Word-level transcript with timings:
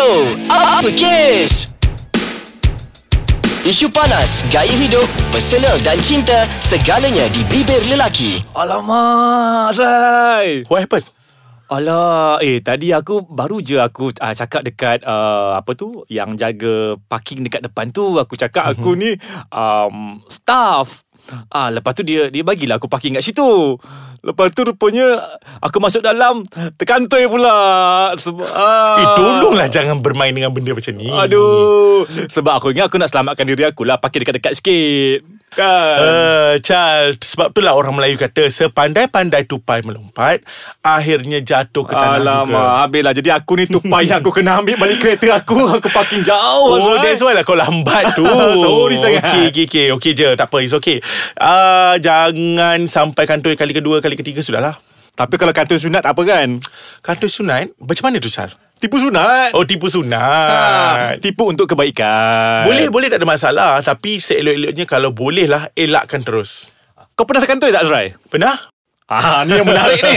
Bro, 0.00 0.32
apa 0.48 0.88
kes? 0.96 1.76
Isu 3.68 3.92
panas, 3.92 4.40
gaya 4.48 4.72
hidup, 4.72 5.04
personal 5.28 5.76
dan 5.84 6.00
cinta, 6.00 6.48
segalanya 6.64 7.28
di 7.28 7.44
bibir 7.44 7.84
lelaki. 7.84 8.40
Alamak, 8.56 9.76
Rai. 9.76 10.64
What 10.72 10.88
happened? 10.88 11.04
Alah, 11.68 12.40
eh 12.40 12.64
tadi 12.64 12.96
aku 12.96 13.28
baru 13.28 13.60
je 13.60 13.76
aku 13.76 14.08
uh, 14.16 14.32
cakap 14.32 14.64
dekat 14.64 15.04
uh, 15.04 15.60
apa 15.60 15.76
tu 15.76 16.08
yang 16.08 16.32
jaga 16.32 16.96
parking 17.04 17.44
dekat 17.44 17.60
depan 17.60 17.92
tu 17.92 18.16
aku 18.16 18.40
cakap 18.40 18.72
mm-hmm. 18.72 18.80
aku 18.80 18.90
ni 18.96 19.10
um, 19.52 20.24
staff. 20.32 21.04
Ah 21.50 21.68
lepas 21.70 21.94
tu 21.94 22.02
dia 22.02 22.28
dia 22.28 22.42
bagilah 22.42 22.76
aku 22.76 22.86
parking 22.90 23.16
kat 23.18 23.24
situ. 23.24 23.78
Lepas 24.20 24.52
tu 24.52 24.68
rupanya 24.68 25.16
aku 25.64 25.80
masuk 25.80 26.04
dalam 26.04 26.44
terkantoi 26.76 27.24
pula. 27.24 27.56
Sebab 28.20 28.48
ah. 28.52 29.00
Eh 29.00 29.06
tolonglah 29.16 29.66
jangan 29.72 30.04
bermain 30.04 30.34
dengan 30.34 30.52
benda 30.52 30.76
macam 30.76 30.92
ni. 30.98 31.08
Aduh. 31.08 32.04
Sebab 32.08 32.60
aku 32.60 32.76
ingat 32.76 32.92
aku 32.92 33.00
nak 33.00 33.08
selamatkan 33.08 33.48
diri 33.48 33.64
aku 33.64 33.88
lah 33.88 33.96
parking 33.96 34.26
dekat-dekat 34.26 34.52
sikit. 34.60 35.40
Kan? 35.50 35.66
Uh, 35.98 36.54
Chal 36.62 37.18
Sebab 37.18 37.50
itulah 37.50 37.74
orang 37.74 37.98
Melayu 37.98 38.14
kata 38.14 38.54
Sepandai-pandai 38.54 39.50
tupai 39.50 39.82
melompat 39.82 40.46
Akhirnya 40.78 41.42
jatuh 41.42 41.82
ke 41.82 41.90
tanah 41.90 42.22
Alamak, 42.22 42.46
juga 42.46 42.62
habislah. 42.86 43.12
Jadi 43.18 43.28
aku 43.34 43.52
ni 43.58 43.64
tupai 43.66 44.06
yang 44.06 44.22
aku 44.22 44.30
kena 44.30 44.62
ambil 44.62 44.78
balik 44.78 45.02
kereta 45.02 45.42
aku. 45.42 45.58
Aku 45.74 45.90
parking 45.90 46.22
jauh. 46.22 46.70
Oh, 46.70 46.94
Azrai. 46.94 47.02
that's 47.02 47.18
why 47.18 47.34
lah 47.34 47.42
kau 47.42 47.58
lambat 47.58 48.14
tu. 48.14 48.22
Sorry 48.62 48.96
sangat. 49.02 49.26
Okay, 49.26 49.44
okay, 49.50 49.64
okay. 49.66 49.86
Okay 49.90 50.12
je. 50.14 50.28
Tak 50.38 50.46
apa, 50.46 50.56
it's 50.62 50.70
okay. 50.70 51.02
Uh, 51.36 51.94
jangan 51.98 52.84
sampai 52.86 53.24
kantoi 53.24 53.56
kali 53.56 53.72
kedua, 53.72 53.98
kali 53.98 54.14
ketiga, 54.18 54.40
sudahlah. 54.44 54.76
Tapi 55.14 55.36
kalau 55.36 55.52
kantoi 55.52 55.76
sunat 55.76 56.06
apa 56.06 56.22
kan? 56.24 56.56
Kantoi 57.04 57.28
sunat, 57.28 57.76
macam 57.76 58.04
mana 58.08 58.22
tu, 58.22 58.32
Sal? 58.32 58.54
Tipu 58.80 58.96
sunat. 58.96 59.52
Oh, 59.52 59.68
tipu 59.68 59.92
Ha, 59.92 59.94
sunat. 60.00 61.20
tipu 61.20 61.52
untuk 61.52 61.68
kebaikan. 61.68 62.64
Boleh, 62.64 62.88
boleh 62.88 63.12
tak 63.12 63.20
ada 63.20 63.28
masalah. 63.28 63.72
Tapi 63.84 64.16
seelok-eloknya 64.16 64.88
kalau 64.88 65.12
boleh 65.12 65.44
lah, 65.44 65.68
elakkan 65.76 66.24
terus. 66.24 66.72
Kau 67.12 67.28
pernah 67.28 67.44
kantoi 67.44 67.68
tak, 67.68 67.84
Azrai? 67.84 68.16
Pernah? 68.32 68.72
Ah, 69.10 69.42
ni 69.44 69.58
yang 69.58 69.68
menarik 69.68 70.00
ni. 70.00 70.16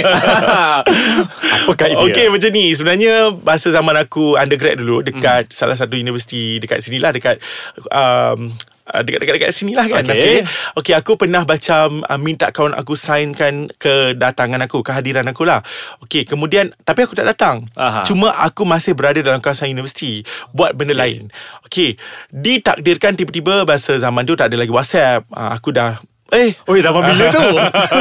Apakah 1.66 1.88
idea? 1.92 2.06
Okay 2.14 2.26
macam 2.30 2.50
ni 2.54 2.78
Sebenarnya 2.78 3.34
Masa 3.42 3.74
zaman 3.74 3.98
aku 3.98 4.38
Undergrad 4.38 4.78
dulu 4.78 5.02
Dekat 5.02 5.50
hmm. 5.50 5.56
salah 5.58 5.74
satu 5.74 5.98
universiti 5.98 6.62
Dekat 6.62 6.78
sini 6.78 7.02
lah 7.02 7.10
Dekat 7.10 7.42
um, 7.90 8.54
Dekat-dekat 9.02 9.50
sini 9.50 9.74
lah 9.74 9.90
kan 9.90 10.06
Okay. 10.06 10.14
okay, 10.14 10.38
okay 10.78 10.94
aku 10.94 11.18
pernah 11.18 11.42
macam 11.42 12.06
uh, 12.06 12.20
Minta 12.22 12.54
kawan 12.54 12.78
aku 12.78 12.94
Signkan 12.94 13.74
Kedatangan 13.82 14.62
aku 14.62 14.86
Kehadiran 14.86 15.26
aku 15.26 15.50
lah 15.50 15.66
Okay 16.06 16.22
kemudian 16.30 16.70
Tapi 16.86 17.10
aku 17.10 17.18
tak 17.18 17.26
datang 17.26 17.66
Aha. 17.74 18.06
Cuma 18.06 18.30
aku 18.30 18.62
masih 18.62 18.94
berada 18.94 19.18
Dalam 19.26 19.42
kawasan 19.42 19.74
universiti 19.74 20.22
Buat 20.54 20.78
benda 20.78 20.94
okay. 20.94 21.02
lain 21.02 21.22
Okay 21.66 21.90
Ditakdirkan 22.30 23.18
tiba-tiba 23.18 23.66
Masa 23.66 23.98
zaman 23.98 24.30
tu 24.30 24.38
Tak 24.38 24.54
ada 24.54 24.62
lagi 24.62 24.70
WhatsApp 24.70 25.26
uh, 25.34 25.50
Aku 25.58 25.74
dah 25.74 25.98
Eh 26.30 26.54
Oi, 26.66 26.82
zaman 26.82 27.02
bila 27.06 27.30
tu? 27.30 27.46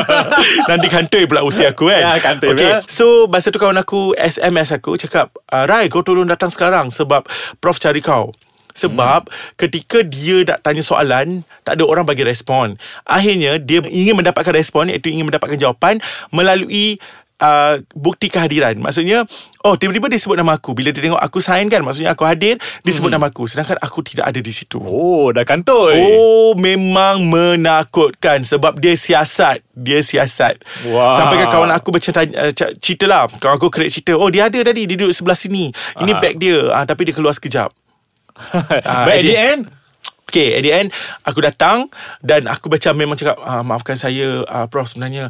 Nanti 0.73 0.89
kantoi 0.89 1.29
pula 1.29 1.45
usia 1.45 1.73
aku 1.73 1.89
kan 1.89 2.01
Ya, 2.01 2.13
kantoi 2.17 2.53
okay. 2.53 2.65
pula. 2.65 2.79
So 2.89 3.29
masa 3.29 3.53
tu 3.53 3.61
kawan 3.61 3.77
aku 3.81 4.13
SMS 4.17 4.73
aku 4.73 4.97
Cakap 4.97 5.33
Rai 5.49 5.89
kau 5.93 6.01
tolong 6.01 6.29
datang 6.29 6.49
sekarang 6.49 6.89
Sebab 6.89 7.25
Prof 7.61 7.77
cari 7.77 8.01
kau 8.01 8.33
sebab 8.73 9.29
hmm. 9.29 9.57
ketika 9.57 10.01
dia 10.03 10.43
nak 10.45 10.61
tanya 10.61 10.81
soalan 10.81 11.45
Tak 11.63 11.79
ada 11.79 11.85
orang 11.87 12.03
bagi 12.03 12.27
respon. 12.27 12.75
Akhirnya 13.05 13.57
dia 13.57 13.79
ingin 13.85 14.19
mendapatkan 14.19 14.51
respon 14.51 14.91
Iaitu 14.91 15.09
ingin 15.09 15.29
mendapatkan 15.29 15.55
jawapan 15.55 16.03
Melalui 16.29 16.99
uh, 17.39 17.79
bukti 17.93 18.27
kehadiran. 18.27 18.79
Maksudnya 18.79 19.25
Oh 19.63 19.79
tiba-tiba 19.79 20.11
dia 20.11 20.19
sebut 20.19 20.35
nama 20.35 20.59
aku. 20.59 20.75
Bila 20.75 20.91
dia 20.91 20.99
tengok 20.99 21.19
aku 21.19 21.39
sign 21.39 21.71
kan 21.71 21.87
Maksudnya 21.87 22.11
aku 22.11 22.27
hadir 22.27 22.59
Dia 22.83 22.93
sebut 22.93 23.09
Hmm. 23.09 23.23
nama 23.23 23.31
aku. 23.31 23.47
Sedangkan 23.47 23.79
aku 23.79 24.03
tidak 24.03 24.27
ada 24.27 24.43
di 24.43 24.51
situ. 24.51 24.83
Oh, 24.83 25.31
dah 25.31 25.47
kantoi. 25.47 26.03
Oh 26.03 26.59
memang 26.59 27.23
menakutkan 27.31 28.43
Sebab 28.43 28.79
dia 28.79 28.99
siasat. 28.99 29.63
Dia 29.73 30.03
siasat. 30.03 30.59
Wah. 30.91 31.15
Sampai 31.15 31.41
kan 31.41 31.49
kawan 31.49 31.71
aku 31.71 31.95
macam 31.95 32.11
tanya, 32.11 32.35
uh, 32.43 32.53
c- 32.53 32.75
cerita 32.83 33.07
lah. 33.07 33.31
Kawan 33.31 33.55
aku 33.57 33.71
create 33.71 33.95
cerita 33.95 34.19
Oh 34.19 34.29
dia 34.29 34.51
ada 34.51 34.59
tadi. 34.59 34.85
Dia 34.85 34.99
duduk 34.99 35.15
sebelah 35.15 35.39
sini. 35.39 35.71
Ini 35.99 36.13
Aha. 36.13 36.21
bag 36.21 36.37
dia. 36.37 36.59
Ah, 36.71 36.83
Tapi 36.83 37.07
dia 37.07 37.15
keluar 37.15 37.33
sekejap 37.33 37.71
Ah, 38.85 39.05
But 39.05 39.15
at 39.17 39.25
the 39.25 39.37
end, 39.37 39.63
Okay 40.25 40.57
at 40.57 40.63
the 40.63 40.73
end 40.73 40.89
Aku 41.23 41.39
datang 41.39 41.93
Dan 42.19 42.47
aku 42.47 42.67
macam 42.67 42.95
memang 42.95 43.15
cakap 43.15 43.37
ah, 43.39 43.61
Maafkan 43.61 43.95
saya 43.95 44.43
ah, 44.45 44.65
Prof 44.65 44.87
sebenarnya 44.87 45.29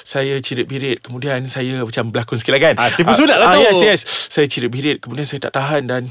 Saya 0.00 0.38
cirit 0.38 0.64
birit 0.64 1.00
Kemudian 1.00 1.42
saya 1.44 1.82
macam 1.82 2.08
berlakon 2.08 2.36
sikit 2.36 2.52
lah 2.52 2.62
kan. 2.62 2.74
Ah, 2.76 2.88
tipu 2.88 3.10
sunat 3.10 3.34
lah 3.34 3.52
tu. 3.52 3.60
Yes 3.60 3.78
yes. 3.80 4.00
Saya 4.28 4.46
cirit 4.46 4.68
birit 4.68 4.98
Kemudian 4.98 5.24
saya 5.24 5.42
tak 5.42 5.54
tahan 5.54 5.84
Dan 5.84 6.02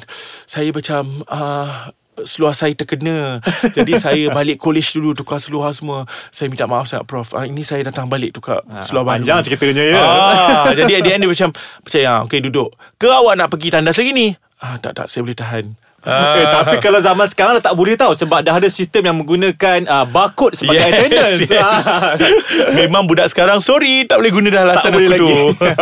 Saya 0.44 0.70
macam 0.70 1.24
ah, 1.26 1.90
Seluar 2.14 2.54
saya 2.54 2.70
terkena. 2.74 3.42
Jadi 3.76 3.98
saya 3.98 4.30
balik 4.30 4.62
college 4.62 4.94
dulu 4.94 5.18
Tukar 5.18 5.42
seluar 5.42 5.74
semua. 5.74 6.06
Saya 6.30 6.46
minta 6.46 6.70
maaf 6.70 6.86
sangat 6.86 7.10
Prof. 7.10 7.34
Ah, 7.34 7.42
Ini 7.44 7.64
saya 7.64 7.82
datang 7.84 8.06
balik 8.06 8.38
Tukar 8.38 8.62
seluar 8.82 9.02
baru. 9.04 9.26
panjang 9.26 9.42
ceritanya, 9.42 9.82
ya. 9.88 9.98
ah, 9.98 10.70
Jadi 10.70 10.94
at 10.94 11.02
the 11.02 11.10
end 11.10 11.22
dia 11.22 11.32
macam 11.34 11.50
Macam 11.56 12.00
ya, 12.00 12.14
Okay 12.22 12.38
duduk. 12.40 12.70
Ke 12.96 13.10
awak 13.10 13.34
nak 13.34 13.50
pergi 13.50 13.72
tandas 13.72 13.96
lagi 13.96 14.14
ni? 14.14 14.30
Ah, 14.60 14.78
Tak 14.78 14.94
tak 14.94 15.08
saya 15.10 15.26
boleh 15.26 15.34
tahan 15.34 15.74
Ah. 16.04 16.36
Eh, 16.36 16.48
tapi 16.52 16.76
kalau 16.78 17.00
zaman 17.00 17.32
sekarang 17.32 17.58
dah 17.58 17.72
tak 17.72 17.76
boleh 17.76 17.96
tahu 17.96 18.12
sebab 18.12 18.44
dah 18.44 18.60
ada 18.60 18.68
sistem 18.68 19.08
yang 19.08 19.16
menggunakan 19.16 19.88
uh, 19.88 20.04
barcode 20.04 20.60
sebagai 20.60 20.84
Yes, 20.84 20.92
attendance. 20.92 21.40
yes. 21.48 21.84
Ah. 21.88 22.20
Memang 22.80 23.08
budak 23.08 23.32
sekarang 23.32 23.64
Sorry 23.64 24.04
Tak 24.04 24.20
boleh 24.20 24.32
guna 24.36 24.48
dah 24.52 24.62
alasan 24.68 24.92
tak 24.92 25.00
aku 25.00 25.16
tu 25.16 25.32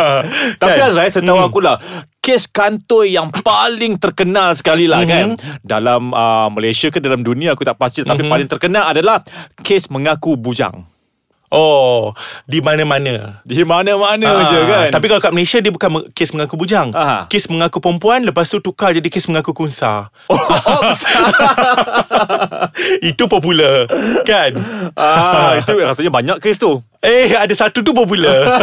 Tapi 0.62 0.78
Kan? 0.78 0.88
Azrai 0.88 1.10
setahu 1.10 1.42
aku 1.42 1.58
lah 1.58 1.82
Kes 2.22 2.46
kantoi 2.46 3.18
yang 3.18 3.34
paling 3.34 3.98
terkenal 3.98 4.54
sekali 4.54 4.86
lah 4.86 5.02
kan 5.02 5.34
Dalam 5.58 6.14
uh, 6.14 6.46
Malaysia 6.54 6.86
ke 6.86 7.02
dalam 7.02 7.26
dunia 7.26 7.58
aku 7.58 7.66
tak 7.66 7.74
pasti 7.74 8.06
Tapi 8.06 8.22
paling 8.22 8.46
terkenal 8.46 8.94
adalah 8.94 9.26
Kes 9.58 9.90
mengaku 9.90 10.38
bujang 10.38 10.86
Oh 11.52 12.16
Di 12.42 12.58
mana-mana. 12.58 13.44
Di 13.44 13.60
mana-mana 13.60 14.24
Ah, 14.24 14.48
je 14.48 14.58
kan? 14.64 14.88
Tapi 14.88 15.04
kalau 15.04 15.20
kat 15.20 15.30
Malaysia 15.30 15.60
Dia 15.60 15.68
bukan 15.68 16.08
kes 16.10 16.32
mengaku 16.32 16.56
bujang. 16.56 16.88
Aha. 16.90 17.28
Kes 17.28 17.44
mengaku 17.46 17.76
perempuan 17.78 18.24
Lepas 18.24 18.48
tu 18.48 18.58
tukar 18.58 18.90
jadi 18.90 19.04
kes 19.04 19.28
mengaku 19.28 19.52
kunsa. 19.52 20.08
Oh, 20.26 20.40
Itu 23.04 23.28
popular 23.28 23.84
Kan? 24.24 24.56
Ah, 24.96 25.60
Itu 25.60 25.76
rasanya 25.76 26.08
banyak 26.08 26.36
kes 26.38 26.56
tu. 26.56 26.80
Eh 26.98 27.34
ada 27.34 27.52
satu 27.52 27.82
tu 27.82 27.92
popular 27.92 28.62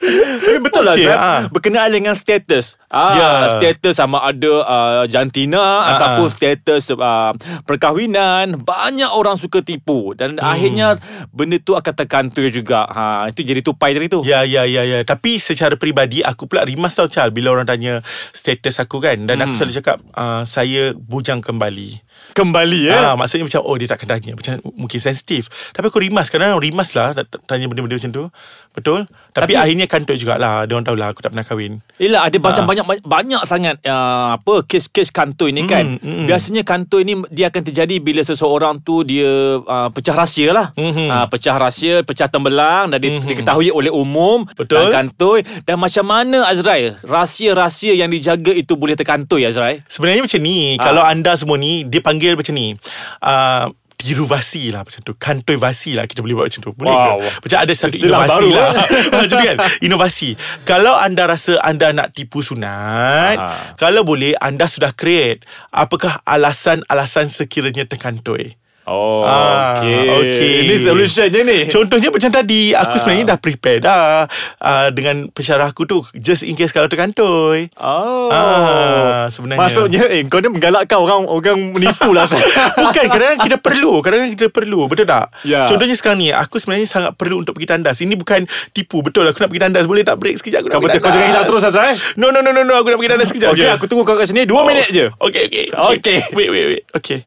Tapi 0.00 0.58
betul 0.58 0.82
lah 0.82 0.96
Okey, 0.96 1.04
Azrai 1.04 1.18
ah. 1.20 1.40
Berkenaan 1.52 1.92
dengan 1.92 2.16
status. 2.16 2.80
Ah, 2.88 3.12
Ya. 3.12 3.28
Status 3.60 3.94
sama 3.94 4.24
ada 4.24 4.52
uh, 4.64 5.04
jantina 5.04 5.60
Ah, 5.60 5.88
Ataupun 5.92 6.28
status 6.32 6.88
uh, 6.90 7.36
perkahwinan. 7.68 8.64
Banyak 8.64 9.12
orang 9.12 9.36
suka 9.36 9.60
tipu. 9.60 10.16
Dan 10.16 10.40
akhirnya 10.40 10.96
Benda 11.30 11.60
tu 11.60 11.76
akan 11.76 11.92
terkantoi 11.92 12.48
juga. 12.48 12.88
Ha, 12.88 13.28
Itu 13.28 13.44
jadi 13.44 13.60
tupai 13.60 13.92
tadi 13.92 14.08
tu. 14.08 14.24
Ya 14.24 14.42
ya 14.42 14.64
ya 14.64 14.82
ya. 14.82 15.04
Tapi 15.04 15.36
secara 15.36 15.76
peribadi 15.76 16.24
Aku 16.24 16.48
pula 16.48 16.64
rimas 16.64 16.96
tau 16.96 17.06
Chal 17.06 17.28
Bila 17.30 17.52
orang 17.52 17.68
tanya 17.68 18.00
Status 18.32 18.80
aku 18.80 18.98
kan. 18.98 19.28
Dan 19.28 19.44
aku 19.44 19.52
selalu 19.54 19.74
cakap 19.78 20.00
uh, 20.16 20.42
Saya 20.42 20.96
bujang 20.96 21.40
kembali 21.40 22.09
Kembali 22.30 22.86
eh 22.86 22.94
Ah, 22.94 23.14
maksudnya 23.14 23.44
macam 23.44 23.60
oh 23.62 23.74
dia 23.74 23.86
tak 23.86 23.98
akan 23.98 24.08
tanya 24.12 24.32
macam 24.32 24.52
mungkin 24.72 24.96
sensitif. 24.96 25.48
Tapi 25.70 25.84
aku 25.84 25.98
rimas 25.98 26.28
kadang 26.28 26.56
rimas 26.56 26.92
lah 26.92 27.12
tanya 27.44 27.66
benda-benda 27.66 27.96
macam 27.96 28.10
tu. 28.10 28.24
Betul? 28.70 29.10
Tapi, 29.30 29.50
Tapi- 29.50 29.58
akhirnya 29.58 29.86
kantoi 29.86 30.14
jugalah. 30.14 30.62
Dia 30.62 30.72
orang 30.72 30.86
tahulah 30.86 31.08
aku 31.10 31.20
tak 31.20 31.34
pernah 31.34 31.42
kahwin. 31.42 31.82
Yelah 31.96 32.22
ada 32.22 32.36
macam 32.38 32.62
Ah. 32.62 32.68
banyak 32.68 32.84
banyak 33.02 33.42
sangat 33.42 33.76
uh, 33.82 34.38
apa 34.38 34.62
kes-kes 34.62 35.10
kantoi 35.10 35.50
ni 35.50 35.66
kan. 35.66 35.96
Mm, 35.96 35.98
mm. 35.98 36.26
Biasanya 36.26 36.62
kantoi 36.62 37.02
ni 37.02 37.14
dia 37.28 37.50
akan 37.50 37.62
terjadi 37.62 37.98
bila 37.98 38.22
seseorang 38.22 38.78
tu 38.78 39.02
dia 39.02 39.26
uh, 39.58 39.88
pecah 39.90 40.14
rahsia 40.14 40.50
lah. 40.50 40.70
Mhm. 40.74 41.06
Uh, 41.06 41.26
pecah 41.28 41.56
rahsia, 41.56 41.94
pecah 42.00 42.26
tembelang 42.26 42.88
dan 42.88 42.98
di- 42.98 43.10
Mhm. 43.12 43.26
diketahui 43.26 43.68
oleh 43.68 43.90
umum 43.90 44.46
Betul. 44.48 44.86
dan 44.86 45.10
kantoi 45.10 45.42
dan 45.60 45.76
macam 45.76 46.04
mana 46.04 46.46
Azrai 46.46 46.94
rahsia-rahsia 47.00 47.92
yang 47.92 48.08
dijaga 48.08 48.50
itu 48.50 48.74
boleh 48.74 48.94
terkantoi 48.94 49.44
Azrai? 49.44 49.82
Sebenarnya 49.86 50.22
macam 50.24 50.40
ni. 50.40 50.74
Ah. 50.76 50.84
Kalau 50.84 51.02
anda 51.02 51.34
semua 51.34 51.56
ni 51.56 51.82
dia 51.84 51.98
panggil 52.10 52.34
macam 52.34 52.52
ni. 52.52 52.74
Uh, 53.22 53.70
diruvasi 54.00 54.72
lah 54.72 54.80
macam 54.80 55.04
tu 55.04 55.12
Kantoi 55.12 55.60
vasi 55.60 55.92
lah 55.92 56.08
Kita 56.08 56.24
boleh 56.24 56.32
buat 56.32 56.48
macam 56.48 56.62
tu 56.64 56.72
Boleh 56.72 56.88
Wow. 56.88 57.20
ke? 57.20 57.44
Macam 57.44 57.58
ada 57.60 57.72
satu 57.76 57.96
inovasi 58.00 58.46
lah 58.48 58.64
eh? 58.72 58.76
Macam 59.12 59.28
tu 59.28 59.36
kan 59.36 59.56
Inovasi 59.84 60.28
Kalau 60.64 60.96
anda 60.96 61.28
rasa 61.28 61.60
Anda 61.60 61.92
nak 61.92 62.16
tipu 62.16 62.40
sunat 62.40 63.36
Aha. 63.36 63.76
Kalau 63.76 64.00
boleh 64.00 64.32
Anda 64.40 64.72
sudah 64.72 64.96
create 64.96 65.44
Apakah 65.68 66.24
alasan-alasan 66.24 67.28
sekiranya 67.28 67.84
terkantoi 67.84 68.56
Oh, 68.90 69.22
Ah, 69.22 69.78
okey. 69.78 70.02
okey. 70.10 70.54
Ini 70.60 70.74
solution 70.82 71.26
je 71.26 71.40
ni. 71.40 71.58
Contohnya 71.66 72.10
macam 72.10 72.26
tadi 72.28 72.74
Aku 72.74 72.90
Ah. 72.90 72.98
sebenarnya 72.98 73.24
dah 73.24 73.38
prepare 73.38 73.78
dah 73.78 74.26
uh, 74.58 74.88
Dengan 74.90 75.30
pensyarah 75.30 75.70
aku 75.70 75.86
tu 75.86 76.02
Just 76.12 76.42
in 76.42 76.52
case 76.52 76.70
kalau 76.70 76.84
terkantoi 76.84 77.70
Oh. 77.76 78.26
Ah, 78.28 79.30
sebenarnya. 79.30 79.62
Maksudnya 79.62 80.02
eh 80.08 80.26
kau 80.26 80.38
ni 80.38 80.50
menggalakkan 80.50 80.98
orang 80.98 81.22
orang 81.24 81.70
menipu 81.70 82.10
lah. 82.10 82.26
Bukan 82.82 83.04
kadang-kadang 83.06 83.38
kita 83.40 83.56
perlu 83.56 84.02
Kadang-kadang 84.02 84.34
kita 84.34 84.46
perlu 84.48 84.80
Betul 84.84 85.06
tak 85.06 85.30
Ya. 85.42 85.64
Contohnya 85.64 85.94
sekarang 85.94 86.18
ni 86.18 86.28
Aku 86.30 86.58
sebenarnya 86.58 86.84
sangat 86.84 87.14
perlu 87.14 87.38
Untuk 87.38 87.54
pergi 87.54 87.70
tandas 87.70 87.96
Ini 87.96 88.14
bukan 88.14 88.42
tipu 88.70 89.00
Betul 89.00 89.22
aku 89.24 89.38
nak 89.38 89.48
pergi 89.48 89.62
tandas 89.62 89.86
Boleh 89.86 90.02
tak 90.02 90.16
break 90.16 90.34
sekejap 90.34 90.60
Aku 90.60 90.68
nak 90.68 90.72
Kau 90.72 90.82
pergi 90.82 90.90
betul 90.90 91.00
kau 91.00 91.06
tandas 91.06 91.14
jangan 91.16 91.30
hilang 91.30 91.44
terus 91.46 91.62
Azra 91.64 91.84
eh. 91.86 91.96
No 92.16 92.26
no 92.28 92.40
no 92.40 92.50
no, 92.50 92.60
no. 92.60 92.74
Aku 92.74 92.88
nak 92.88 92.98
pergi 92.98 93.12
tandas 93.12 93.28
sekejap 93.28 93.50
Okey, 93.52 93.62
je 93.62 93.68
aku 93.70 93.84
tunggu 93.86 94.02
kau 94.02 94.14
kat 94.14 94.26
sini 94.26 94.42
2 94.42 94.50
minit 94.64 94.88
je. 94.90 95.06
Okay 95.14 95.46
okay 95.46 95.64
Okey. 95.70 96.18
Wait 96.32 96.48
wait 96.48 96.66
wait 96.66 96.82
Okay 96.90 97.22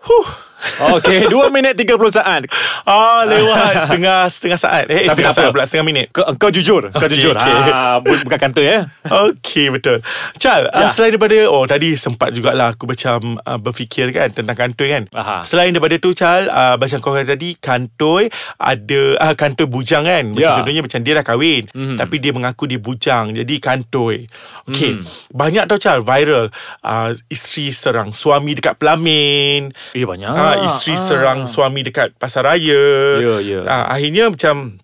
Huh. 0.00 0.49
Okey, 0.92 1.26
2 1.32 1.50
minit 1.50 1.74
30 1.74 1.96
saat. 2.12 2.42
Ah 2.82 3.24
lewat 3.24 3.72
setengah 3.84 4.26
setengah 4.26 4.58
saat 4.58 4.84
eh 4.86 5.04
Tapi 5.04 5.20
setengah 5.22 5.32
saat 5.32 5.50
pula 5.50 5.64
setengah 5.64 5.86
minit. 5.86 6.06
Kau, 6.10 6.24
kau 6.34 6.48
jujur, 6.48 6.88
kau 6.88 7.00
Okey, 7.00 7.10
jujur. 7.12 7.34
okey. 7.34 7.56
Ha, 7.66 7.98
bu- 7.98 8.20
bukan 8.22 8.38
kantor 8.38 8.62
ya. 8.62 8.78
Okey 9.04 9.66
betul. 9.70 10.00
Chal, 10.36 10.66
ya. 10.66 10.72
uh, 10.76 10.88
selain 10.88 11.10
daripada 11.10 11.36
oh 11.46 11.64
tadi 11.64 11.94
sempat 11.94 12.30
jugalah 12.30 12.72
aku 12.72 12.84
macam 12.84 13.38
uh, 13.38 13.56
berfikir 13.56 14.10
kan 14.10 14.28
tentang 14.28 14.54
kantoi 14.54 14.88
kan. 14.90 15.02
Aha. 15.12 15.42
Selain 15.42 15.68
daripada 15.68 15.96
tu 15.96 16.12
Chal, 16.12 16.46
uh, 16.46 16.76
macam 16.76 16.98
kau 16.98 17.12
kata 17.12 17.30
tadi 17.30 17.54
kantoi 17.54 18.28
ada 18.56 19.00
uh, 19.18 19.34
kantoi 19.34 19.66
bujang 19.66 20.02
kan. 20.02 20.24
Macam 20.26 20.40
Ya. 20.40 20.54
contohnya 20.54 20.80
macam 20.80 21.00
dia 21.00 21.12
dah 21.12 21.22
kahwin 21.22 21.62
Mhm. 21.70 21.96
tapi 21.96 22.16
dia 22.16 22.32
mengaku 22.32 22.64
dia 22.64 22.78
bujang 22.78 23.32
jadi 23.32 23.54
kantoi. 23.58 24.24
Okey. 24.66 24.92
Mhm. 24.96 25.04
Banyak 25.30 25.64
tau 25.66 25.76
Chal 25.76 26.00
viral 26.00 26.48
uh, 26.80 27.10
isteri 27.26 27.70
serang 27.70 28.10
suami 28.10 28.52
dekat 28.52 28.76
pelamin. 28.76 29.70
Eh 29.92 30.02
banyak. 30.02 30.28
Ah, 30.56 30.66
isteri 30.66 30.94
Ah. 30.94 31.02
serang 31.02 31.40
suami 31.46 31.86
dekat 31.86 32.16
pasar 32.18 32.46
raya. 32.48 32.82
Ya, 33.20 33.34
ya. 33.38 33.60
Ah, 33.68 33.94
akhirnya 33.94 34.32
macam 34.32 34.80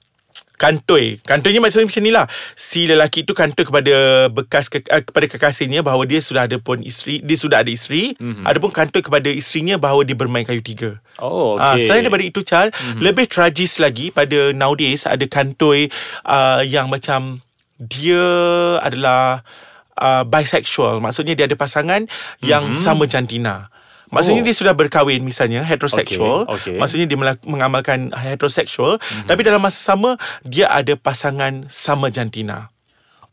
kantoi. 0.57 1.21
Kantoinya 1.21 1.61
maksudnya 1.61 1.85
macam 1.85 2.03
ni 2.03 2.13
lah. 2.13 2.27
Si 2.57 2.89
lelaki 2.89 3.29
tu 3.29 3.37
kantoi 3.37 3.69
kepada 3.69 4.27
bekas 4.33 4.73
ke, 4.73 4.81
uh, 4.89 5.05
kepada 5.05 5.29
kekasihnya 5.29 5.85
bahawa 5.85 6.09
dia 6.09 6.25
sudah 6.25 6.49
ada 6.49 6.57
pun 6.57 6.81
isteri, 6.81 7.21
dia 7.21 7.37
sudah 7.37 7.61
ada 7.61 7.69
isteri, 7.69 8.17
mm-hmm. 8.17 8.49
adapun 8.49 8.73
kantoi 8.73 9.05
kepada 9.05 9.29
isterinya 9.29 9.77
bahawa 9.77 10.09
dia 10.09 10.17
bermain 10.17 10.49
kayu 10.49 10.65
tiga. 10.65 10.97
Oh, 11.21 11.61
Ah, 11.61 11.77
okey. 11.77 11.85
selain 11.89 12.09
daripada 12.09 12.25
itu 12.25 12.41
Chal 12.45 12.69
mm-hmm. 12.73 13.01
Lebih 13.01 13.25
tragis 13.33 13.81
lagi 13.81 14.13
Pada 14.13 14.53
nowadays 14.53 15.09
Ada 15.09 15.25
kantoi 15.25 15.89
uh, 16.29 16.61
Yang 16.61 16.87
macam 16.93 17.21
Dia 17.81 18.21
adalah 18.85 19.41
uh, 19.97 20.29
Bisexual 20.29 21.01
Maksudnya 21.01 21.33
dia 21.33 21.49
ada 21.49 21.57
pasangan 21.57 22.05
Yang 22.45 22.77
mm-hmm. 22.77 22.85
sama 22.85 23.09
jantina 23.09 23.73
Maksudnya 24.11 24.43
Oh. 24.43 24.47
dia 24.47 24.55
sudah 24.55 24.75
berkahwin 24.75 25.19
Misalnya 25.23 25.67
heterosexual 25.67 26.47
Okey, 26.47 26.75
okey. 26.75 26.77
Maksudnya 26.79 27.07
dia 27.11 27.19
melak- 27.19 27.43
mengamalkan 27.43 28.15
heterosexual 28.15 29.03
mm-hmm. 29.03 29.27
Tapi 29.27 29.41
dalam 29.43 29.59
masa 29.59 29.83
sama 29.83 30.15
Dia 30.47 30.71
ada 30.71 30.95
pasangan 30.95 31.67
sama 31.67 32.11
jantina 32.11 32.71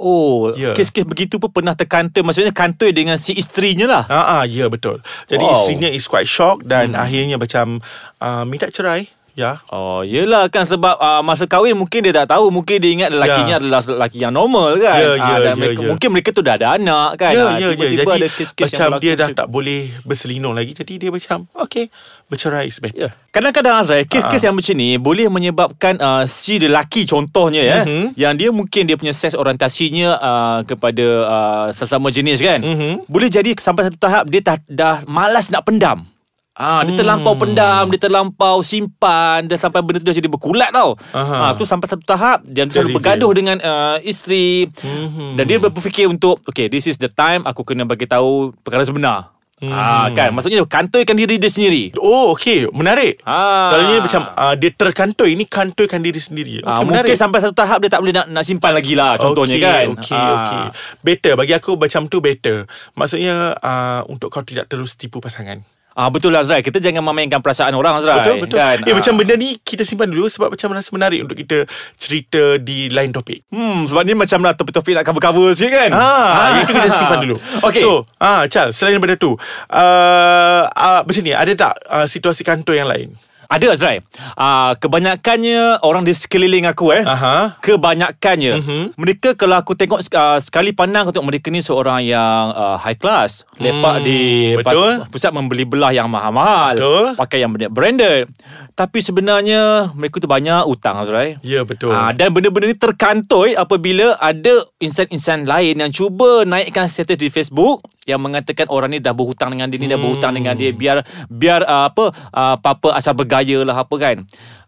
Oh, 0.01 0.51
Ya. 0.57 0.73
kes-kes 0.73 1.05
begitu 1.05 1.37
pun 1.37 1.53
pernah 1.53 1.77
terkantoi. 1.77 2.25
Maksudnya 2.25 2.51
kantoi 2.51 2.91
dengan 2.91 3.15
si 3.21 3.37
isterinya 3.37 3.85
lah. 3.87 4.03
Ah, 4.09 4.41
ah, 4.41 4.43
ya 4.43 4.67
betul. 4.67 4.99
Jadi 5.29 5.45
Wow. 5.45 5.53
isterinya 5.53 5.87
is 5.87 6.09
quite 6.09 6.27
shocked 6.27 6.65
dan 6.67 6.91
hmm. 6.91 6.99
akhirnya 6.99 7.37
macam 7.39 7.79
uh, 8.19 8.43
minta 8.43 8.67
cerai. 8.67 9.07
Ya. 9.33 9.65
Oh, 9.67 10.05
yelah 10.05 10.45
kan 10.45 10.61
sebab 10.61 10.93
uh, 10.93 11.21
masa 11.21 11.49
kahwin 11.49 11.73
mungkin 11.73 12.05
dia 12.05 12.13
tak 12.13 12.29
tahu. 12.29 12.53
Mungkin 12.53 12.77
dia 12.77 12.91
ingat 12.93 13.09
lelakinya 13.09 13.57
Ya. 13.57 13.59
adalah 13.59 13.81
lelaki 13.81 14.17
yang 14.19 14.29
normal 14.29 14.77
kan. 14.77 14.93
Ya, 14.95 15.09
Ah, 15.09 15.17
ya, 15.17 15.35
dan 15.41 15.49
ya, 15.49 15.53
mereka, 15.57 15.81
ya. 15.81 15.89
Mungkin 15.89 16.09
mereka 16.09 16.29
tu 16.29 16.41
dah 16.41 16.53
ada 16.53 16.67
anak 16.73 17.09
kan. 17.17 17.33
Ya, 17.33 17.43
Ah, 17.43 17.57
ya, 17.57 17.67
ya. 17.69 17.89
Jadi 17.89 17.95
ada 17.97 18.27
kes-kes 18.29 18.53
yang 18.69 18.69
macam 18.69 18.85
berlaku 18.87 19.01
dia 19.01 19.13
dah 19.13 19.25
macam 19.25 19.39
tak 19.39 19.47
boleh 19.49 19.81
berselinung 20.03 20.53
lagi. 20.53 20.71
Jadi 20.73 20.93
dia 20.95 21.09
macam, 21.09 21.37
okay, 21.51 21.89
bercerai 22.29 22.65
is 22.65 22.77
better. 22.77 22.93
Ya. 22.95 23.09
Kadang-kadang 23.29 23.73
Azrai 23.75 24.05
Kes-kes 24.05 24.37
Ah. 24.39 24.45
yang 24.45 24.55
macam 24.55 24.73
ni 24.75 24.93
Boleh 24.95 25.25
menyebabkan 25.25 25.97
uh, 25.97 26.21
Si 26.23 26.61
lelaki 26.61 27.01
contohnya 27.03 27.61
ya 27.61 27.79
Mhm. 27.81 28.13
Yang 28.13 28.33
dia 28.37 28.49
mungkin 28.51 28.81
Dia 28.85 28.93
punya 28.93 29.09
seks 29.09 29.33
orientasinya 29.33 30.09
uh, 30.15 30.59
Kepada 30.61 31.05
uh, 31.23 31.67
Sesama 31.69 32.09
jenis 32.09 32.37
kan 32.37 32.61
Mhm. 32.61 33.09
Boleh 33.09 33.27
jadi 33.27 33.57
Sampai 33.57 33.89
satu 33.89 33.97
tahap 33.97 34.29
Dia 34.29 34.45
dah, 34.45 34.57
dah 34.63 34.95
malas 35.05 35.49
nak 35.49 35.65
pendam 35.65 36.05
Ah, 36.53 36.85
dia 36.85 36.93
terlampau 36.95 37.33
Hmm. 37.33 37.41
pendam, 37.43 37.83
dia 37.89 37.97
terlampau 37.99 38.61
simpan 38.61 39.41
dan 39.43 39.57
sampai 39.57 39.81
benda 39.81 39.97
tu 39.97 40.05
dah 40.05 40.13
jadi 40.13 40.27
berkulat 40.27 40.69
tau. 40.69 40.93
Aha. 41.11 41.49
Ah, 41.49 41.51
tu 41.53 41.65
sampai 41.65 41.87
satu 41.87 42.01
tahap 42.03 42.45
dia 42.45 42.63
selalu 42.63 42.93
bergaduh 42.93 43.31
dengan 43.31 43.57
uh, 43.57 43.97
isteri 43.99 44.69
Mhm. 44.75 45.33
dan 45.33 45.43
dia 45.43 45.57
berfikir 45.57 46.05
untuk 46.05 46.37
okay 46.43 46.67
this 46.67 46.85
is 46.85 46.95
the 46.95 47.09
time 47.09 47.41
aku 47.41 47.63
kena 47.63 47.83
bagi 47.83 48.05
tahu 48.05 48.53
perkara 48.59 48.81
sebenar. 48.81 49.33
Ah 49.63 50.11
kan 50.11 50.29
maksudnya 50.29 50.59
dia 50.59 50.67
kantoikan 50.67 51.15
diri 51.15 51.39
dia 51.39 51.47
sendiri. 51.47 51.95
Oh, 51.95 52.35
okay. 52.35 52.67
Menarik. 52.67 53.23
Ah. 53.23 53.71
Selalunya 53.71 53.99
macam 54.03 54.21
uh, 54.27 54.53
dia 54.53 54.69
terkantoi. 54.69 55.29
Ini 55.31 55.47
kantoikan 55.47 56.03
diri 56.03 56.19
sendiri. 56.19 56.59
Okay, 56.59 56.67
Ah, 56.67 56.83
menarik. 56.83 57.07
mungkin 57.07 57.15
sampai 57.17 57.39
satu 57.39 57.55
tahap 57.55 57.79
dia 57.79 57.87
tak 57.87 58.03
boleh 58.03 58.11
nak, 58.13 58.27
nak 58.27 58.43
simpan 58.43 58.75
lagi 58.75 58.91
lah 58.91 59.15
contohnya 59.15 59.55
okay, 59.55 59.63
kan. 59.63 59.85
Okay, 59.95 60.19
Ah. 60.19 60.35
okay. 60.37 60.63
Better. 61.01 61.33
Bagi 61.33 61.55
aku 61.55 61.79
macam 61.79 62.05
tu 62.05 62.19
better. 62.19 62.67
Maksudnya 62.93 63.55
uh, 63.55 64.03
untuk 64.05 64.27
kau 64.27 64.43
tidak 64.43 64.67
terus 64.67 64.93
tipu 64.93 65.17
pasangan. 65.17 65.63
Ah 65.93 66.09
betul 66.09 66.33
lah 66.33 66.41
Azrai, 66.41 66.65
kita 66.65 66.77
jangan 66.77 67.05
memainkan 67.05 67.37
perasaan 67.37 67.71
orang 67.71 68.01
Azrai. 68.01 68.25
Betul, 68.25 68.35
betul. 68.41 68.57
Kan? 68.57 68.77
Eh, 68.81 68.89
Ah. 68.89 68.95
macam 68.97 69.13
benda 69.13 69.33
ni 69.33 69.57
kita 69.57 69.85
simpan 69.85 70.09
dulu 70.09 70.25
sebab 70.25 70.49
macam 70.49 70.73
rasa 70.73 70.89
menarik 70.89 71.21
untuk 71.21 71.37
kita 71.37 71.69
cerita 71.95 72.57
di 72.57 72.89
lain 72.89 73.13
topik. 73.13 73.45
Hmm, 73.47 73.85
sebab 73.85 74.01
ni 74.01 74.17
macam 74.17 74.41
lah 74.41 74.53
topik-topik 74.53 74.93
nak 74.93 75.05
cover-cover 75.05 75.53
sikit 75.53 75.71
kan. 75.71 75.89
Ah, 75.93 76.59
itu 76.59 76.73
kita 76.73 76.89
simpan 76.89 77.19
dulu. 77.21 77.37
Okay. 77.69 77.79
So, 77.79 78.09
ah, 78.17 78.43
Chal, 78.49 78.73
selain 78.73 78.97
daripada 78.97 79.15
tu, 79.15 79.37
uh, 79.69 80.63
uh, 80.67 81.01
macam 81.05 81.21
ni, 81.21 81.31
ada 81.31 81.53
tak 81.53 81.73
uh, 81.85 82.05
situasi 82.05 82.41
kantor 82.41 82.75
yang 82.75 82.89
lain? 82.89 83.09
Ada 83.53 83.77
Azrai. 83.77 84.01
Ah, 84.33 84.73
kebanyakannya 84.75 85.85
orang 85.85 86.01
di 86.01 86.09
sekeliling 86.09 86.65
aku 86.65 86.89
eh. 86.89 87.05
Aha. 87.05 87.61
Kebanyakannya 87.61 88.53
Mhm. 88.57 88.81
Mereka 88.97 89.37
kalau 89.37 89.53
aku 89.55 89.77
tengok 89.77 90.01
uh, 90.09 90.41
Sekali 90.41 90.73
pandang 90.73 91.05
aku 91.05 91.13
tengok 91.13 91.29
mereka 91.29 91.47
ni 91.49 91.61
Seorang 91.61 92.01
yang 92.01 92.49
uh, 92.49 92.77
high 92.77 92.97
class 92.97 93.45
Lepak 93.55 94.01
Hmm, 94.01 94.03
di 94.03 94.19
betul. 94.57 95.05
Pusat 95.05 95.31
membeli 95.31 95.63
belah 95.63 95.91
yang 95.91 96.09
mahal-mahal 96.09 96.73
Betul. 96.73 97.05
Pakai 97.13 97.37
yang 97.39 97.53
branded 97.53 98.25
Tapi 98.73 98.97
sebenarnya 98.99 99.93
Mereka 99.93 100.17
tu 100.17 100.25
banyak 100.25 100.65
utang 100.65 100.97
Azrai 100.97 101.37
Ya, 101.45 101.61
betul. 101.61 101.93
Ah, 101.93 102.09
dan 102.09 102.33
benda-benda 102.33 102.65
ni 102.65 102.77
terkantoi 102.77 103.53
apabila 103.53 104.17
ada 104.17 104.65
insan-insan 104.79 105.45
lain 105.45 105.77
yang 105.77 105.91
cuba 105.91 106.41
naikkan 106.43 106.87
status 106.87 107.13
di 107.15 107.27
Facebook 107.27 107.83
yang 108.03 108.19
mengatakan 108.19 108.67
orang 108.67 108.91
ni 108.91 108.99
dah 108.99 109.11
berhutang 109.11 109.51
dengan 109.51 109.67
dia 109.67 109.79
ni 109.79 109.87
dah 109.87 109.95
berhutang 109.95 110.35
dengan 110.35 110.51
dia 110.53 110.71
biar 110.71 110.97
biar 111.25 111.63
uh, 111.63 111.87
apa 111.87 112.05
uh, 112.29 112.55
apa 112.57 112.87
asal 112.93 113.11
bergaya 113.13 113.42
lah 113.67 113.83
apa 113.83 113.95
kan. 113.99 114.17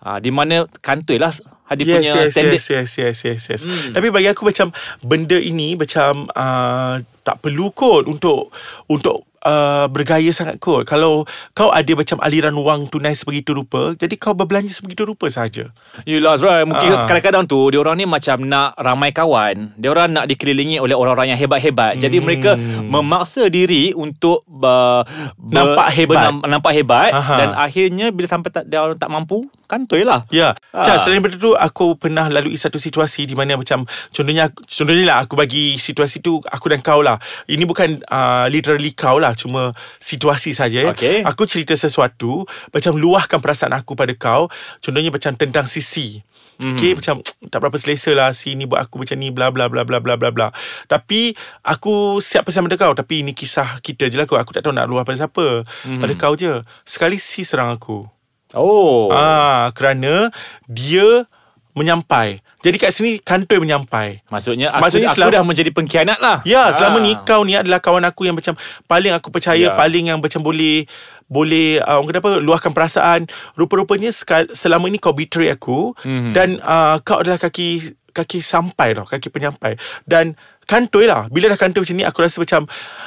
Uh, 0.06 0.19
di 0.22 0.30
mana 0.30 0.69
kantoi 0.83 1.18
lah 1.18 1.33
dia 1.74 1.81
yes, 1.81 1.95
punya 1.98 2.13
yes, 2.13 2.27
standard. 2.30 2.54
yes, 2.54 2.66
yes, 2.69 2.92
yes, 2.94 3.18
yes, 3.25 3.44
yes. 3.50 3.62
Hmm. 3.66 3.98
Tapi 3.98 4.13
bagi 4.13 4.30
aku 4.30 4.45
macam 4.45 4.69
benda 5.01 5.33
ini 5.42 5.74
macam 5.74 6.30
uh, 6.30 7.01
tak 7.25 7.42
perlu 7.42 7.74
kot 7.74 8.06
untuk 8.06 8.54
untuk 8.86 9.25
uh, 9.45 9.86
bergaya 9.88 10.27
sangat 10.30 10.57
kot. 10.57 10.83
Kalau 10.83 11.24
kau 11.51 11.69
ada 11.69 11.88
macam 11.92 12.18
aliran 12.19 12.57
wang 12.57 12.81
tunai 12.86 13.13
sebegitu 13.13 13.53
rupa, 13.53 13.94
jadi 13.94 14.12
kau 14.15 14.33
berbelanja 14.33 14.74
sebegitu 14.74 15.06
rupa 15.06 15.30
saja. 15.30 15.69
Yelah 16.03 16.33
Azrai 16.33 16.65
Mungkin 16.65 16.89
Ah. 16.92 17.06
kadang-kadang 17.06 17.45
tu 17.45 17.69
Dia 17.69 17.77
orang 17.77 17.95
ni 17.95 18.06
macam 18.06 18.42
nak 18.42 18.75
ramai 18.75 19.09
kawan 19.09 19.75
Dia 19.75 19.89
orang 19.89 20.12
nak 20.12 20.25
dikelilingi 20.25 20.77
oleh 20.77 20.92
orang-orang 20.92 21.31
yang 21.31 21.39
hebat-hebat 21.39 21.95
Jadi 21.95 22.18
Hmm. 22.18 22.25
mereka 22.25 22.51
memaksa 22.81 23.47
diri 23.47 23.92
Untuk 23.92 24.44
uh, 24.45 25.06
ber- 25.35 25.56
Nampak 25.56 25.87
hebat. 25.94 26.16
bernam- 26.19 26.44
Nampak 26.44 26.71
hebat 26.73 27.11
Aha. 27.11 27.35
Dan 27.37 27.49
akhirnya 27.54 28.09
Bila 28.09 28.25
sampai 28.25 28.49
tak, 28.49 28.64
dia 28.66 28.81
orang 28.81 28.95
tak 28.95 29.07
mampu 29.07 29.45
Kantoi 29.66 30.02
lah 30.02 30.28
Ya, 30.28 30.54
Ah. 30.69 30.81
Chal, 30.81 30.97
selain 30.97 31.18
daripada 31.18 31.37
tu 31.37 31.52
aku 31.54 31.95
pernah 31.95 32.28
lalui 32.28 32.54
satu 32.56 32.75
situasi 32.78 33.23
di 33.23 33.33
mana 33.33 33.56
macam 33.56 33.81
contohnya 34.09 34.47
contohnya 34.52 35.06
lah 35.06 35.18
aku 35.21 35.33
bagi 35.33 35.75
situasi 35.75 36.19
tu 36.19 36.37
aku 36.44 36.68
dan 36.68 36.80
kau 36.80 36.99
lah. 36.99 37.16
Ini 37.45 37.64
bukan 37.64 38.04
uh, 38.04 38.45
literally 38.45 38.92
kau 38.92 39.16
lah, 39.16 39.31
cuma 39.35 39.75
situasi 40.01 40.56
saja. 40.56 40.92
Okey. 40.92 41.21
Aku 41.27 41.45
cerita 41.45 41.75
sesuatu 41.75 42.47
macam 42.71 42.95
luahkan 42.95 43.39
perasaan 43.39 43.75
aku 43.75 43.94
pada 43.94 44.15
kau. 44.15 44.47
Contohnya 44.81 45.11
macam 45.11 45.35
tentang 45.35 45.68
sisi. 45.68 46.23
Mm. 46.56 46.80
Okay 46.80 46.92
macam 46.95 47.19
tak 47.51 47.59
berapa 47.59 47.75
selesa 47.75 48.15
lah 48.15 48.31
si 48.31 48.56
ni 48.56 48.63
buat 48.63 48.87
aku 48.87 49.04
macam 49.04 49.19
ni 49.19 49.27
bla 49.27 49.51
bla 49.51 49.68
bla 49.68 49.83
bla 49.83 49.99
bla 49.99 50.15
bla 50.15 50.31
bla. 50.31 50.47
Tapi 50.87 51.35
aku 51.68 52.23
siap 52.23 52.47
pesan 52.47 52.63
pada 52.65 52.80
kau 52.80 52.94
tapi 52.95 53.27
ini 53.27 53.35
kisah 53.35 53.83
kita 53.83 54.07
je 54.07 54.15
lah 54.15 54.23
kau. 54.23 54.39
Aku 54.39 54.56
tak 54.56 54.63
tahu 54.63 54.71
nak 54.71 54.87
luah 54.87 55.04
pada 55.04 55.27
siapa. 55.27 55.68
Mm. 55.83 55.99
Pada 55.99 56.13
kau 56.15 56.33
je. 56.39 56.63
Sekali 56.87 57.19
si 57.19 57.44
serang 57.44 57.75
aku. 57.75 58.07
Oh 58.56 59.11
Ah, 59.11 59.68
kerana 59.75 60.31
dia 60.69 61.27
menyampai. 61.75 62.39
Jadi 62.63 62.75
kat 62.79 62.89
sini 62.89 63.19
kantoi 63.19 63.59
menyampai. 63.59 64.25
Maksudnya 64.25 64.73
aku, 64.73 64.81
Maksudnya 64.81 65.09
aku 65.11 65.17
selama- 65.21 65.33
dah 65.35 65.44
menjadi 65.45 65.69
pengkhianat 65.69 66.17
lah 66.17 66.41
Ya, 66.41 66.71
selama 66.71 66.97
Ah. 66.97 67.03
ni 67.03 67.11
kau 67.21 67.41
ni 67.44 67.53
adalah 67.53 67.77
kawan 67.77 68.01
aku 68.01 68.25
yang 68.25 68.33
macam 68.33 68.57
paling 68.85 69.13
aku 69.13 69.29
percaya, 69.29 69.69
Ya. 69.69 69.75
paling 69.75 70.09
yang 70.09 70.17
macam 70.17 70.41
boleh 70.41 70.87
boleh 71.25 71.81
uh, 71.81 71.97
orang 71.97 72.07
kata 72.07 72.19
apa 72.19 72.31
luahkan 72.39 72.71
perasaan. 72.71 73.21
Rupa-rupanya 73.53 74.09
sekal, 74.09 74.49
selama 74.51 74.87
ni 74.87 74.97
kau 74.97 75.11
betray 75.11 75.49
aku 75.49 75.94
Mhm. 76.01 76.31
dan 76.31 76.57
uh, 76.61 76.97
kau 76.99 77.19
adalah 77.19 77.37
kaki 77.37 77.94
kaki 78.09 78.39
sampai 78.39 78.95
tau, 78.95 79.03
kaki 79.03 79.27
penyampai. 79.27 79.75
Dan 80.01 80.39
kantoi 80.66 81.06
lah 81.06 81.26
Bila 81.28 81.48
dah 81.48 81.57
kantoi 81.57 81.81
macam 81.81 81.95
ni 81.95 82.04
Aku 82.04 82.19
rasa 82.19 82.38
macam 82.38 82.66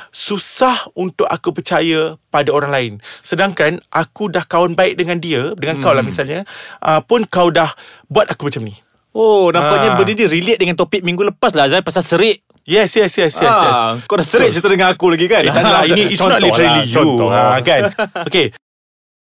Susah 0.09 0.88
untuk 0.95 1.25
aku 1.25 1.53
percaya 1.53 2.17
Pada 2.27 2.49
orang 2.49 2.71
lain 2.71 2.93
Sedangkan 3.21 3.83
Aku 3.88 4.27
dah 4.27 4.43
kawan 4.43 4.73
baik 4.73 4.97
dengan 4.97 5.19
dia 5.19 5.53
Dengan 5.53 5.79
kau 5.79 5.91
lah 5.91 6.00
Hmm. 6.00 6.09
misalnya 6.09 6.41
uh, 6.81 7.00
Pun 7.00 7.23
kau 7.25 7.50
dah 7.50 7.75
Buat 8.07 8.31
aku 8.31 8.49
macam 8.49 8.62
ni 8.62 8.75
Oh 9.11 9.50
nampaknya 9.50 9.93
Ah. 9.93 9.97
benda 9.97 10.12
ni 10.12 10.25
relate 10.25 10.59
dengan 10.59 10.75
topik 10.75 11.00
minggu 11.00 11.27
lepas 11.27 11.53
lah 11.53 11.67
Azai 11.67 11.81
pasal 11.81 12.00
serik 12.00 12.45
Yes 12.62 12.93
yes 12.93 13.17
yes 13.17 13.33
yes, 13.35 13.57
yes. 13.57 13.75
Ah, 13.75 13.97
Kau 14.03 14.15
dah 14.15 14.23
serik 14.23 14.50
cerita 14.50 14.69
dengan 14.69 14.88
aku 14.88 15.09
lagi 15.09 15.25
kan 15.25 15.41
Eh 15.41 15.49
tak 15.49 15.65
lah 15.65 15.83
Ini 15.83 16.03
it's 16.07 16.21
not 16.21 16.38
literally 16.38 16.69
lah, 16.69 16.85
you 16.85 16.95
contoh. 16.95 17.29
ha, 17.29 17.57
Kan 17.61 17.88
Okay 18.25 18.53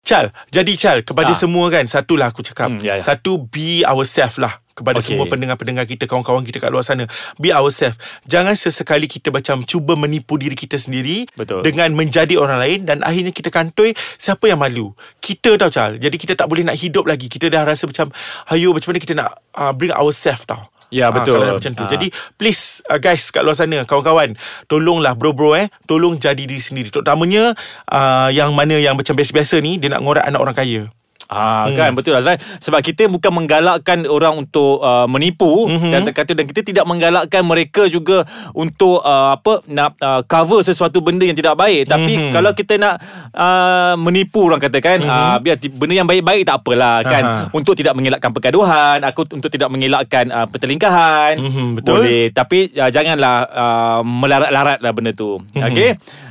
Chal 0.00 0.28
Jadi 0.48 0.72
Chal 0.74 1.00
Kepada 1.00 1.32
Ah. 1.32 1.36
semua 1.36 1.68
kan 1.68 1.84
Satulah 1.84 2.28
aku 2.28 2.40
cakap 2.40 2.68
Hmm, 2.70 2.80
ya, 2.80 2.96
ya. 2.96 3.02
Satu 3.02 3.40
be 3.42 3.80
ourselves 3.82 4.36
lah 4.36 4.60
kepada 4.78 4.98
Okay. 4.98 5.12
semua 5.12 5.26
pendengar-pendengar 5.26 5.84
kita 5.84 6.06
Kawan-kawan 6.06 6.42
kita 6.42 6.58
kat 6.58 6.70
luar 6.70 6.82
sana 6.82 7.04
Be 7.34 7.50
ourselves 7.50 7.98
Jangan 8.24 8.54
sesekali 8.54 9.04
kita 9.04 9.28
macam 9.28 9.62
Cuba 9.62 9.92
menipu 9.92 10.34
diri 10.34 10.54
kita 10.54 10.74
sendiri 10.74 11.26
Betul. 11.32 11.60
Dengan 11.60 11.90
menjadi 11.92 12.34
orang 12.34 12.58
lain 12.58 12.78
Dan 12.82 13.02
akhirnya 13.02 13.30
kita 13.30 13.48
kantoi 13.48 13.92
Siapa 14.14 14.46
yang 14.46 14.58
malu 14.58 14.94
Kita 15.18 15.54
tau 15.54 15.68
Chal 15.68 15.98
Jadi 15.98 16.14
kita 16.14 16.34
tak 16.34 16.46
boleh 16.46 16.62
nak 16.62 16.74
hidup 16.74 17.04
lagi 17.04 17.26
Kita 17.26 17.46
dah 17.46 17.66
rasa 17.66 17.84
macam 17.84 18.14
Hayo 18.46 18.70
macam 18.70 18.88
mana 18.88 19.00
kita 19.00 19.14
nak 19.14 19.28
uh, 19.52 19.70
Bring 19.70 19.90
ourselves 19.90 20.44
tau 20.44 20.70
Ya, 20.88 21.08
Ah, 21.08 21.12
betul. 21.12 21.36
kalau 21.36 21.44
dah 21.44 21.56
macam 21.60 21.72
tu. 21.76 21.84
Ah. 21.84 21.90
Jadi 21.92 22.08
please 22.34 22.80
uh, 22.88 22.96
guys 22.96 23.28
kat 23.28 23.44
luar 23.44 23.52
sana 23.52 23.84
kawan-kawan 23.84 24.40
tolonglah 24.64 25.12
bro-bro 25.12 25.52
eh 25.52 25.68
tolong 25.84 26.16
jadi 26.16 26.40
diri 26.40 26.56
sendiri 26.56 26.88
terutamanya 26.88 27.52
uh, 27.86 28.32
yang 28.32 28.56
mana 28.56 28.80
yang 28.80 28.96
macam 28.96 29.12
biasa-biasa 29.12 29.60
ni 29.60 29.76
dia 29.76 29.92
nak 29.92 30.00
ngorak 30.00 30.24
anak 30.24 30.40
orang 30.40 30.56
kaya. 30.56 30.82
Ah 31.28 31.68
kan 31.76 31.92
betul 31.92 32.16
Azrai 32.16 32.40
sebab 32.56 32.80
kita 32.80 33.04
bukan 33.04 33.28
menggalakkan 33.28 34.08
orang 34.08 34.48
untuk 34.48 34.80
uh, 34.80 35.04
menipu 35.04 35.68
mm-hmm. 35.68 35.92
dan 35.92 36.00
kata 36.08 36.32
dan 36.32 36.48
kita 36.48 36.64
tidak 36.64 36.84
menggalakkan 36.88 37.44
mereka 37.44 37.84
juga 37.84 38.24
untuk 38.56 39.04
uh, 39.04 39.36
apa 39.36 39.60
nak 39.68 40.00
uh, 40.00 40.24
cover 40.24 40.64
sesuatu 40.64 41.04
benda 41.04 41.28
yang 41.28 41.36
tidak 41.36 41.52
baik 41.60 41.84
tapi 41.84 42.16
mm-hmm. 42.16 42.32
kalau 42.32 42.56
kita 42.56 42.80
nak 42.80 42.96
uh, 43.36 43.92
menipu 44.00 44.48
orang 44.48 44.56
kata 44.56 44.80
kan 44.80 45.04
mm-hmm. 45.04 45.20
uh, 45.20 45.36
biar 45.36 45.56
benda 45.68 45.94
yang 46.00 46.08
baik-baik 46.08 46.48
tak 46.48 46.64
apalah 46.64 47.04
kan 47.04 47.22
Aha. 47.22 47.44
untuk 47.52 47.76
tidak 47.76 47.92
mengelakkan 47.92 48.32
pergaduhan 48.32 48.98
aku 49.04 49.28
untuk 49.28 49.52
tidak 49.52 49.68
mengelakkan 49.68 50.32
uh, 50.32 50.48
pertelingkahan 50.48 51.36
Mhm, 51.38 51.76
betul. 51.76 52.08
boleh 52.08 52.32
tapi 52.32 52.72
uh, 52.72 52.88
janganlah 52.88 53.36
uh, 53.52 54.00
melarat-larat 54.00 54.80
lah 54.80 54.92
benda 54.96 55.12
tu 55.12 55.44
mm-hmm. 55.44 55.68
okey 55.68 55.88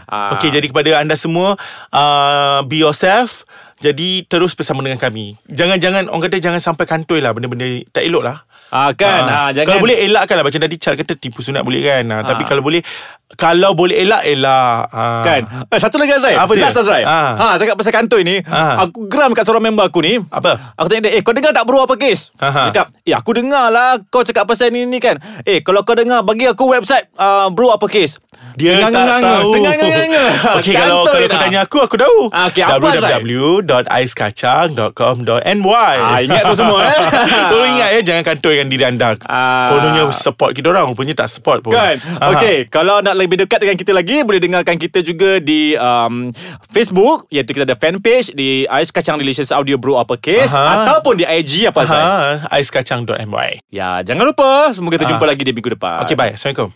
uh, 0.10 0.34
Okey 0.34 0.50
jadi 0.50 0.66
kepada 0.66 0.92
anda 0.98 1.14
semua 1.14 1.54
uh, 1.94 2.66
be 2.66 2.82
yourself 2.82 3.46
jadi 3.78 4.26
terus 4.26 4.54
bersama 4.54 4.82
dengan 4.82 4.98
kami. 4.98 5.38
Jangan-jangan 5.46 6.10
orang 6.10 6.24
kata 6.26 6.38
jangan 6.40 6.58
sampai 6.58 6.84
kantoi 6.84 7.20
lah 7.20 7.32
benda-benda 7.32 7.66
tak 7.90 8.04
elok 8.04 8.24
lah. 8.24 8.38
ah, 8.68 8.92
kan 8.92 9.24
ah, 9.24 9.50
jangan 9.50 9.70
Kalau 9.70 9.80
boleh 9.80 9.96
elakkan 10.04 10.36
lah 10.36 10.44
Macam 10.44 10.60
tadi 10.60 10.76
Chal 10.76 10.94
kata 10.94 11.16
Tipu 11.16 11.40
sunat 11.40 11.64
boleh 11.64 11.80
kan 11.80 12.04
ha, 12.04 12.20
Tapi 12.20 12.44
Ah. 12.44 12.48
kalau 12.48 12.60
boleh 12.60 12.84
Kalau 13.30 13.74
boleh 13.74 13.98
elak 13.98 14.24
Elak 14.24 14.88
ha. 14.88 15.22
Kan 15.22 15.42
eh, 15.68 15.76
Satu 15.76 15.96
lagi 15.96 16.12
Azrai 16.12 16.34
Apa 16.34 16.50
dia? 16.50 16.64
Last 16.64 16.80
Azrai 16.80 17.02
Ah. 17.04 17.36
ha. 17.36 17.46
Cakap 17.56 17.76
pasal 17.76 17.92
kantoi 17.92 18.22
ni 18.22 18.36
Ah. 18.42 18.82
Aku 18.82 19.06
geram 19.06 19.32
kat 19.32 19.44
seorang 19.44 19.66
member 19.66 19.84
aku 19.84 20.00
ni 20.00 20.16
Apa? 20.24 20.74
Aku 20.74 20.86
tanya 20.88 21.06
dia 21.06 21.12
Eh 21.12 21.20
kau 21.22 21.32
dengar 21.32 21.52
tak 21.52 21.64
bro 21.64 21.82
apa 21.82 21.94
kes 21.94 22.30
Aha. 22.38 22.72
Cakap 22.72 22.86
Eh 23.02 23.12
aku 23.12 23.30
dengar 23.34 23.68
lah 23.68 23.98
Kau 24.06 24.22
cakap 24.22 24.46
pasal 24.46 24.70
ni 24.70 24.84
ni 24.84 24.98
kan 24.98 25.18
Eh 25.44 25.60
kalau 25.60 25.82
kau 25.82 25.92
dengar 25.92 26.22
Bagi 26.22 26.46
aku 26.46 26.70
website 26.70 27.06
uh, 27.14 27.46
Bro 27.50 27.70
apa 27.70 27.84
kes 27.86 28.18
Dia 28.56 28.80
tak 28.80 28.90
tahu 28.96 29.52
Tengah-nganga 29.54 30.24
Okey 30.58 30.72
kalau 30.74 31.04
kalau 31.04 31.28
kau 31.28 31.38
tanya 31.38 31.60
aku 31.62 31.78
Aku 31.82 31.96
tahu 31.96 32.18
Ah, 32.30 32.48
okey, 32.48 32.62
Azrai? 32.64 33.20
www.aiskacang.com.my 33.20 35.96
Ah, 36.00 36.20
ingat 36.20 36.42
tu 36.46 36.54
semua, 36.56 36.80
eh? 36.86 37.00
Tolong 37.46 37.70
ingat 37.76 37.90
ya 37.92 38.00
Jangan 38.06 38.24
kantoikan 38.26 38.68
diri 38.68 38.84
anda 38.86 39.16
Ah. 39.26 39.68
Kononnya 39.68 40.04
support 40.12 40.54
kita 40.54 40.70
orang 40.70 40.88
Rupanya 40.88 41.14
tak 41.18 41.28
support 41.30 41.60
pun 41.60 41.74
Kan. 41.74 41.96
Okay 42.32 42.66
Kalau 42.68 43.00
nak 43.00 43.16
lebih 43.18 43.44
dekat 43.44 43.60
dengan 43.60 43.76
kita 43.76 43.92
lagi 43.92 44.22
Boleh 44.22 44.42
dengarkan 44.42 44.78
kita 44.78 45.02
juga 45.02 45.42
Di 45.42 45.74
um, 45.76 46.30
Facebook 46.70 47.26
Iaitu 47.34 47.58
kita 47.58 47.66
ada 47.66 47.78
fanpage 47.78 48.32
Di 48.38 48.70
Ais 48.70 48.94
Kacang 48.94 49.18
Delicious 49.18 49.50
Audio 49.50 49.76
Bro 49.82 49.98
Apa 49.98 50.16
Case 50.16 50.54
Aha. 50.54 50.86
Ataupun 50.88 51.18
di 51.18 51.26
IG 51.26 51.68
apa 51.68 51.82
Zai? 51.84 51.98
Aha, 52.00 52.32
aiskacang.my 52.54 53.50
Ya 53.74 54.06
jangan 54.06 54.30
lupa 54.30 54.72
Semoga 54.72 55.02
kita 55.02 55.10
jumpa 55.10 55.26
lagi 55.26 55.42
di 55.42 55.52
minggu 55.52 55.74
depan. 55.74 56.06
Okay 56.06 56.16
bye. 56.16 56.34
Assalamualaikum 56.34 56.72